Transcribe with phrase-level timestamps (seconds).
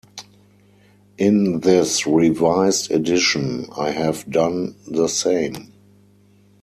[1.19, 5.73] In this revised edition I have done the same.